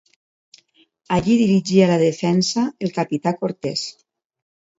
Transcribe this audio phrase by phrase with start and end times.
[1.17, 3.87] Allí dirigia la defensa el capità Cortés.